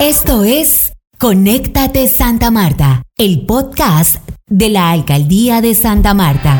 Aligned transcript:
Esto 0.00 0.44
es 0.44 0.94
Conéctate 1.18 2.08
Santa 2.08 2.50
Marta, 2.50 3.02
el 3.18 3.44
podcast 3.44 4.16
de 4.46 4.70
la 4.70 4.92
Alcaldía 4.92 5.60
de 5.60 5.74
Santa 5.74 6.14
Marta. 6.14 6.58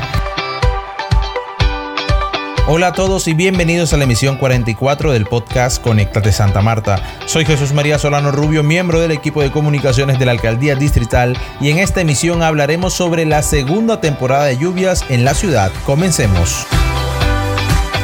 Hola 2.69 2.89
a 2.89 2.93
todos 2.93 3.29
y 3.29 3.33
bienvenidos 3.33 3.95
a 3.95 3.97
la 3.97 4.05
emisión 4.05 4.37
44 4.37 5.13
del 5.13 5.25
podcast 5.25 5.83
Conéctate 5.83 6.33
Santa 6.33 6.61
Marta. 6.61 7.03
Soy 7.25 7.47
Jesús 7.47 7.73
María 7.73 7.99
Solano 7.99 8.31
Rubio, 8.31 8.63
miembro 8.63 9.01
del 9.01 9.11
equipo 9.11 9.41
de 9.41 9.51
comunicaciones 9.51 10.19
de 10.19 10.27
la 10.27 10.33
Alcaldía 10.33 10.75
Distrital 10.75 11.35
y 11.63 11.71
en 11.71 11.79
esta 11.79 12.03
emisión 12.03 12.43
hablaremos 12.43 12.93
sobre 12.93 13.25
la 13.25 13.43
segunda 13.43 14.03
temporada 14.03 14.45
de 14.45 14.59
lluvias 14.59 15.03
en 15.09 15.25
la 15.25 15.33
ciudad. 15.33 15.73
Comencemos. 15.87 16.67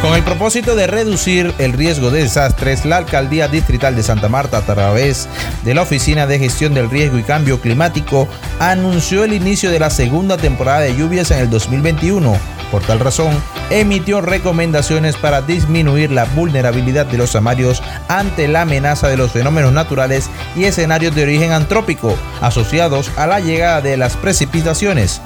Con 0.06 0.14
el 0.14 0.22
propósito 0.22 0.76
de 0.76 0.86
reducir 0.86 1.52
el 1.58 1.72
riesgo 1.72 2.12
de 2.12 2.22
desastres, 2.22 2.84
la 2.84 2.98
Alcaldía 2.98 3.48
Distrital 3.48 3.96
de 3.96 4.04
Santa 4.04 4.28
Marta, 4.28 4.58
a 4.58 4.62
través 4.62 5.28
de 5.64 5.74
la 5.74 5.82
Oficina 5.82 6.28
de 6.28 6.38
Gestión 6.38 6.74
del 6.74 6.88
Riesgo 6.88 7.18
y 7.18 7.24
Cambio 7.24 7.60
Climático, 7.60 8.28
anunció 8.60 9.24
el 9.24 9.32
inicio 9.32 9.68
de 9.68 9.80
la 9.80 9.90
segunda 9.90 10.36
temporada 10.36 10.82
de 10.82 10.96
lluvias 10.96 11.32
en 11.32 11.40
el 11.40 11.50
2021. 11.50 12.55
Por 12.70 12.82
tal 12.82 13.00
razón, 13.00 13.30
emitió 13.70 14.20
recomendaciones 14.20 15.16
para 15.16 15.42
disminuir 15.42 16.10
la 16.10 16.24
vulnerabilidad 16.24 17.06
de 17.06 17.18
los 17.18 17.30
samarios 17.30 17.82
ante 18.08 18.48
la 18.48 18.62
amenaza 18.62 19.08
de 19.08 19.16
los 19.16 19.32
fenómenos 19.32 19.72
naturales 19.72 20.30
y 20.56 20.64
escenarios 20.64 21.14
de 21.14 21.22
origen 21.22 21.52
antrópico 21.52 22.16
asociados 22.40 23.10
a 23.16 23.26
la 23.26 23.40
llegada 23.40 23.80
de 23.80 23.96
las 23.96 24.16
precipitaciones. 24.16 25.20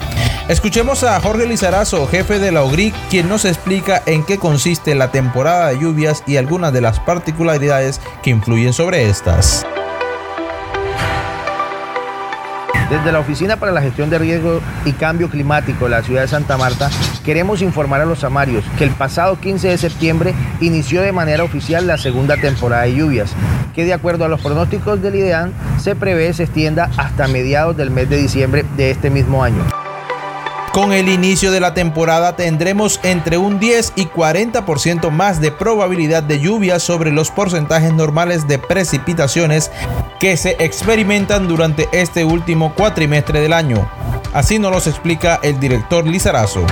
Escuchemos 0.49 1.05
a 1.05 1.21
Jorge 1.21 1.47
Lizarazo, 1.47 2.07
jefe 2.09 2.39
de 2.39 2.51
la 2.51 2.63
OGRIC, 2.63 2.95
quien 3.09 3.29
nos 3.29 3.45
explica 3.45 4.03
en 4.07 4.25
qué 4.25 4.37
consiste 4.37 4.95
la 4.95 5.13
temporada 5.13 5.69
de 5.69 5.79
lluvias 5.79 6.25
y 6.27 6.39
algunas 6.39 6.73
de 6.73 6.81
las 6.81 6.99
particularidades 6.99 8.01
que 8.23 8.31
influyen 8.31 8.73
sobre 8.73 9.09
estas. 9.09 9.65
Desde 12.91 13.13
la 13.13 13.21
Oficina 13.21 13.57
para 13.57 13.71
la 13.71 13.83
Gestión 13.83 14.11
de 14.11 14.19
Riesgo 14.19 14.61
y 14.85 14.93
Cambio 14.93 15.31
Climático 15.31 15.85
de 15.85 15.93
la 15.93 16.03
ciudad 16.03 16.23
de 16.23 16.29
Santa 16.29 16.57
Marta, 16.57 16.91
queremos 17.25 17.63
informar 17.63 18.01
a 18.01 18.05
los 18.05 18.19
samarios 18.19 18.65
que 18.77 18.83
el 18.83 18.91
pasado 18.91 19.39
15 19.39 19.69
de 19.69 19.79
septiembre 19.79 20.35
inició 20.61 21.01
de 21.01 21.13
manera 21.13 21.45
oficial 21.45 21.87
la 21.87 21.99
segunda 21.99 22.37
temporada 22.37 22.83
de 22.83 22.97
lluvias, 22.97 23.33
que 23.77 23.85
de 23.85 23.95
acuerdo 23.95 24.25
a 24.25 24.29
los 24.29 24.41
pronósticos 24.41 25.01
del 25.01 25.15
IDEAN 25.15 25.53
se 25.79 25.95
prevé 25.95 26.33
se 26.33 26.43
extienda 26.43 26.91
hasta 26.97 27.29
mediados 27.29 27.77
del 27.77 27.93
mes 27.93 28.11
de 28.11 28.17
diciembre 28.17 28.65
de 28.77 28.91
este 28.91 29.09
mismo 29.09 29.45
año. 29.45 29.80
Con 30.73 30.93
el 30.93 31.09
inicio 31.09 31.51
de 31.51 31.59
la 31.59 31.75
temporada 31.75 32.37
tendremos 32.37 33.01
entre 33.03 33.39
un 33.39 33.59
10 33.59 33.95
y 33.97 34.07
40% 34.07 35.11
más 35.11 35.41
de 35.41 35.51
probabilidad 35.51 36.23
de 36.23 36.39
lluvia 36.39 36.79
sobre 36.79 37.11
los 37.11 37.33
porcentajes 37.33 37.93
normales 37.93 38.47
de 38.47 38.61
precipitaciones 38.61 39.73
que 40.21 40.37
se 40.37 40.51
experimentan 40.61 41.49
durante 41.49 41.89
este 41.91 42.25
último 42.25 42.73
cuatrimestre 42.77 43.41
del 43.41 43.53
año. 43.53 43.91
Así 44.33 44.61
nos 44.61 44.71
lo 44.71 44.79
explica 44.79 45.41
el 45.43 45.59
director 45.59 46.07
Lizarazo. 46.07 46.65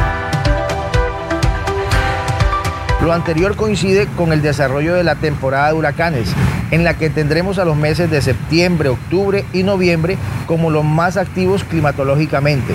Lo 3.02 3.12
anterior 3.12 3.56
coincide 3.56 4.06
con 4.16 4.32
el 4.32 4.42
desarrollo 4.42 4.94
de 4.94 5.02
la 5.02 5.16
temporada 5.16 5.68
de 5.68 5.74
huracanes, 5.74 6.28
en 6.70 6.84
la 6.84 6.94
que 6.94 7.10
tendremos 7.10 7.58
a 7.58 7.64
los 7.64 7.76
meses 7.76 8.08
de 8.12 8.22
septiembre, 8.22 8.90
octubre 8.90 9.44
y 9.52 9.64
noviembre 9.64 10.18
como 10.46 10.70
los 10.70 10.84
más 10.84 11.16
activos 11.16 11.64
climatológicamente 11.64 12.74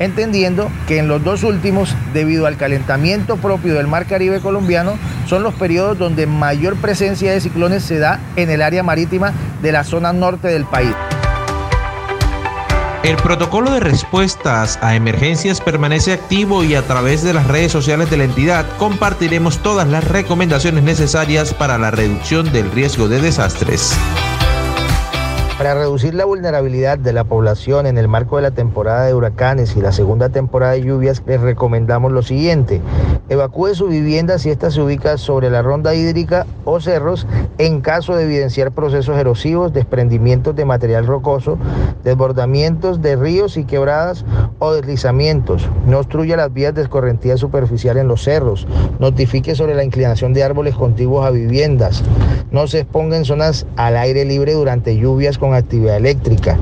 entendiendo 0.00 0.70
que 0.88 0.98
en 0.98 1.06
los 1.06 1.22
dos 1.22 1.44
últimos, 1.44 1.94
debido 2.12 2.46
al 2.46 2.56
calentamiento 2.56 3.36
propio 3.36 3.74
del 3.74 3.86
mar 3.86 4.06
Caribe 4.06 4.40
colombiano, 4.40 4.98
son 5.26 5.44
los 5.44 5.54
periodos 5.54 5.96
donde 5.98 6.26
mayor 6.26 6.74
presencia 6.76 7.30
de 7.30 7.40
ciclones 7.40 7.84
se 7.84 8.00
da 8.00 8.18
en 8.34 8.50
el 8.50 8.62
área 8.62 8.82
marítima 8.82 9.32
de 9.62 9.70
la 9.70 9.84
zona 9.84 10.12
norte 10.12 10.48
del 10.48 10.64
país. 10.64 10.94
El 13.02 13.16
protocolo 13.16 13.70
de 13.70 13.80
respuestas 13.80 14.78
a 14.82 14.94
emergencias 14.94 15.60
permanece 15.60 16.12
activo 16.12 16.64
y 16.64 16.74
a 16.74 16.82
través 16.82 17.22
de 17.22 17.32
las 17.32 17.46
redes 17.46 17.72
sociales 17.72 18.10
de 18.10 18.18
la 18.18 18.24
entidad 18.24 18.66
compartiremos 18.78 19.58
todas 19.62 19.88
las 19.88 20.04
recomendaciones 20.04 20.84
necesarias 20.84 21.54
para 21.54 21.78
la 21.78 21.90
reducción 21.90 22.52
del 22.52 22.70
riesgo 22.70 23.08
de 23.08 23.20
desastres. 23.20 23.96
Para 25.60 25.74
reducir 25.74 26.14
la 26.14 26.24
vulnerabilidad 26.24 26.98
de 26.98 27.12
la 27.12 27.24
población 27.24 27.84
en 27.84 27.98
el 27.98 28.08
marco 28.08 28.36
de 28.36 28.42
la 28.42 28.50
temporada 28.50 29.04
de 29.04 29.12
huracanes 29.12 29.76
y 29.76 29.82
la 29.82 29.92
segunda 29.92 30.30
temporada 30.30 30.72
de 30.72 30.80
lluvias, 30.80 31.22
les 31.26 31.38
recomendamos 31.38 32.12
lo 32.12 32.22
siguiente. 32.22 32.80
Evacúe 33.28 33.74
su 33.74 33.86
vivienda 33.86 34.38
si 34.38 34.48
ésta 34.48 34.70
se 34.70 34.80
ubica 34.80 35.18
sobre 35.18 35.50
la 35.50 35.60
ronda 35.60 35.94
hídrica 35.94 36.46
o 36.64 36.80
cerros 36.80 37.26
en 37.58 37.82
caso 37.82 38.16
de 38.16 38.24
evidenciar 38.24 38.72
procesos 38.72 39.18
erosivos, 39.18 39.74
desprendimientos 39.74 40.56
de 40.56 40.64
material 40.64 41.06
rocoso, 41.06 41.58
desbordamientos 42.04 43.02
de 43.02 43.16
ríos 43.16 43.58
y 43.58 43.64
quebradas 43.64 44.24
o 44.60 44.72
deslizamientos. 44.72 45.68
No 45.86 45.98
obstruya 45.98 46.38
las 46.38 46.54
vías 46.54 46.74
de 46.74 46.82
escorrentía 46.82 47.36
superficial 47.36 47.98
en 47.98 48.08
los 48.08 48.24
cerros. 48.24 48.66
Notifique 48.98 49.54
sobre 49.54 49.74
la 49.74 49.84
inclinación 49.84 50.32
de 50.32 50.42
árboles 50.42 50.74
contiguos 50.74 51.26
a 51.26 51.30
viviendas. 51.30 52.02
No 52.50 52.66
se 52.66 52.80
exponga 52.80 53.16
en 53.16 53.26
zonas 53.26 53.66
al 53.76 53.96
aire 53.96 54.24
libre 54.24 54.54
durante 54.54 54.96
lluvias 54.96 55.38
con 55.38 55.49
actividad 55.58 55.96
eléctrica. 55.96 56.58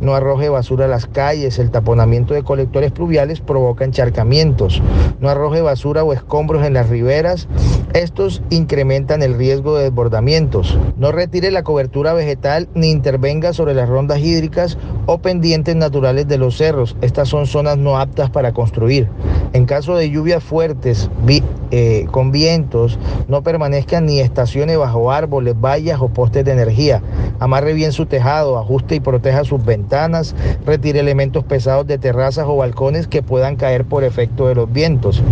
No 0.00 0.14
arroje 0.14 0.48
basura 0.48 0.86
a 0.86 0.88
las 0.88 1.06
calles. 1.06 1.58
El 1.58 1.70
taponamiento 1.70 2.34
de 2.34 2.42
colectores 2.42 2.90
pluviales 2.90 3.40
provoca 3.40 3.84
encharcamientos. 3.84 4.82
No 5.20 5.28
arroje 5.28 5.60
basura 5.60 6.02
o 6.02 6.12
escombros 6.12 6.66
en 6.66 6.74
las 6.74 6.88
riberas. 6.88 7.46
Estos 7.92 8.42
incrementan 8.50 9.22
el 9.22 9.38
riesgo 9.38 9.76
de 9.76 9.84
desbordamientos. 9.84 10.78
No 10.96 11.12
retire 11.12 11.50
la 11.50 11.62
cobertura 11.62 12.12
vegetal 12.14 12.68
ni 12.74 12.90
intervenga 12.90 13.52
sobre 13.52 13.74
las 13.74 13.88
rondas 13.88 14.18
hídricas 14.18 14.78
o 15.06 15.18
pendientes 15.18 15.76
naturales 15.76 16.26
de 16.26 16.38
los 16.38 16.56
cerros. 16.56 16.96
Estas 17.00 17.28
son 17.28 17.46
zonas 17.46 17.78
no 17.78 17.98
aptas 17.98 18.30
para 18.30 18.52
construir. 18.52 19.08
En 19.52 19.66
caso 19.66 19.94
de 19.94 20.10
lluvias 20.10 20.42
fuertes, 20.42 21.10
eh, 21.74 22.06
con 22.10 22.32
vientos, 22.32 22.98
no 23.28 23.42
permanezca 23.42 24.02
ni 24.02 24.20
estacione 24.20 24.76
bajo 24.76 25.10
árboles, 25.10 25.58
vallas 25.58 26.02
o 26.02 26.10
postes 26.10 26.44
de 26.44 26.52
energía. 26.52 27.02
Amarre 27.40 27.72
bien 27.72 27.92
su 27.92 28.04
tejado, 28.04 28.58
ajuste 28.58 28.96
y 28.96 29.00
proteja 29.00 29.42
sus 29.44 29.64
ventanas, 29.64 30.34
retire 30.66 31.00
elementos 31.00 31.44
pesados 31.44 31.86
de 31.86 31.96
terrazas 31.96 32.44
o 32.46 32.56
balcones 32.56 33.06
que 33.06 33.22
puedan 33.22 33.56
caer 33.56 33.86
por 33.86 34.04
efecto 34.04 34.48
de 34.48 34.54
los 34.54 34.70
vientos. 34.70 35.22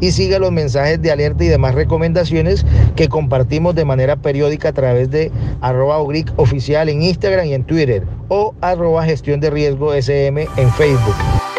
Y 0.00 0.12
siga 0.12 0.38
los 0.38 0.50
mensajes 0.50 1.02
de 1.02 1.12
alerta 1.12 1.44
y 1.44 1.48
demás 1.48 1.74
recomendaciones 1.74 2.64
que 2.96 3.10
compartimos 3.10 3.74
de 3.74 3.84
manera 3.84 4.16
periódica 4.16 4.70
a 4.70 4.72
través 4.72 5.10
de 5.10 5.30
arroba 5.60 5.98
oficial 6.36 6.88
en 6.88 7.02
Instagram 7.02 7.48
y 7.48 7.52
en 7.52 7.64
Twitter 7.64 8.06
o 8.28 8.54
arroba 8.62 9.04
gestión 9.04 9.40
de 9.40 9.50
riesgo 9.50 9.92
SM 9.92 10.48
en 10.56 10.70
Facebook. 10.72 11.51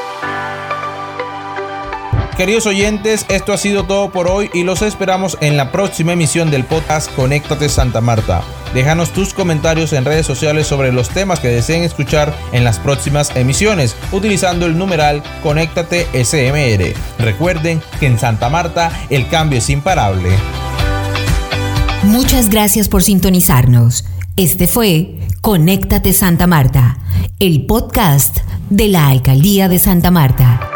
Queridos 2.38 2.66
oyentes, 2.66 3.28
esto 3.30 3.54
ha 3.54 3.58
sido 3.58 3.84
todo 3.84 4.12
por 4.12 4.28
hoy 4.28 4.50
y 4.56 4.64
los 4.64 4.82
esperamos 4.82 5.38
en 5.40 5.56
la 5.56 5.72
próxima 5.72 6.14
emisión 6.14 6.50
del 6.50 6.64
podcast 6.64 7.14
Conéctate 7.14 7.70
Santa 7.70 8.02
Marta. 8.02 8.42
Déjanos 8.74 9.12
tus 9.14 9.36
comentarios 9.36 9.94
en 9.94 10.04
redes 10.04 10.26
sociales 10.26 10.66
sobre 10.66 10.92
los 10.92 11.10
temas 11.10 11.40
que 11.40 11.50
deseen 11.50 11.84
escuchar 11.84 12.36
en 12.52 12.64
las 12.64 12.80
próximas 12.80 13.36
emisiones 13.36 13.96
utilizando 14.12 14.66
el 14.66 14.80
numeral 14.80 15.22
Conéctate 15.44 16.08
SMR. 16.26 16.96
Recuerden 17.20 17.84
que 18.00 18.08
en 18.08 18.18
Santa 18.18 18.50
Marta 18.50 18.92
el 19.12 19.28
cambio 19.30 19.60
es 19.60 19.70
imparable. 19.70 20.32
Muchas 22.02 22.50
gracias 22.50 22.90
por 22.90 23.04
sintonizarnos. 23.04 24.06
Este 24.38 24.66
fue 24.66 25.20
Conéctate 25.42 26.14
Santa 26.14 26.48
Marta, 26.48 26.98
el 27.40 27.68
podcast 27.68 28.38
de 28.72 28.88
la 28.88 29.10
Alcaldía 29.10 29.70
de 29.70 29.78
Santa 29.78 30.10
Marta. 30.10 30.73